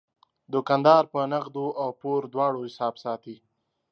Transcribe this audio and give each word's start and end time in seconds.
دوکاندار 0.53 1.03
په 1.13 1.19
نغدو 1.31 1.65
او 1.81 1.89
پور 2.01 2.21
دواړو 2.33 2.59
حساب 2.67 2.95
ساتي. 3.03 3.35